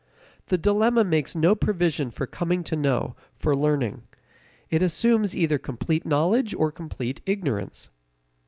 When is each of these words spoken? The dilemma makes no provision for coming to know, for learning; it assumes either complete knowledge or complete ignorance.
The 0.47 0.57
dilemma 0.57 1.03
makes 1.03 1.35
no 1.35 1.53
provision 1.53 2.09
for 2.09 2.25
coming 2.25 2.63
to 2.63 2.75
know, 2.75 3.15
for 3.37 3.55
learning; 3.55 4.01
it 4.71 4.81
assumes 4.81 5.35
either 5.35 5.59
complete 5.59 6.07
knowledge 6.07 6.55
or 6.55 6.71
complete 6.71 7.21
ignorance. 7.27 7.91